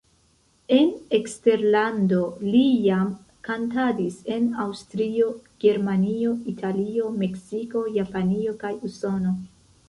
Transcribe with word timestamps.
En 0.75 0.85
eksterlando 1.17 2.21
li 2.45 2.61
jam 2.85 3.11
kantadis 3.47 4.17
en 4.37 4.47
Aŭstrio, 4.63 5.29
Germanio, 5.67 6.33
Italio, 6.55 7.13
Meksiko, 7.21 7.85
Japanio 8.01 8.57
kaj 8.67 8.75
Usono. 8.91 9.37